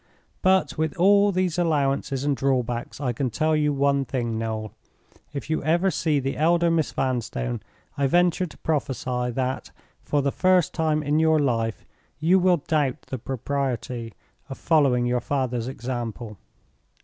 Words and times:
But, 0.41 0.79
with 0.79 0.97
all 0.97 1.31
these 1.31 1.59
allowances 1.59 2.23
and 2.23 2.35
drawbacks, 2.35 2.99
I 2.99 3.13
can 3.13 3.29
tell 3.29 3.55
you 3.55 3.71
one 3.71 4.03
thing, 4.03 4.35
Noel. 4.35 4.73
If 5.31 5.47
you 5.47 5.63
ever 5.63 5.91
see 5.91 6.19
the 6.19 6.37
elder 6.37 6.71
Miss 6.71 6.91
Vanstone, 6.91 7.61
I 7.99 8.07
venture 8.07 8.47
to 8.47 8.57
prophesy 8.57 9.29
that, 9.29 9.69
for 10.01 10.23
the 10.23 10.31
first 10.31 10.73
time 10.73 11.03
in 11.03 11.19
your 11.19 11.37
life, 11.37 11.85
you 12.17 12.39
will 12.39 12.57
doubt 12.57 12.99
the 13.11 13.19
propriety 13.19 14.15
of 14.49 14.57
following 14.57 15.05
your 15.05 15.21
father's 15.21 15.67
example. 15.67 16.39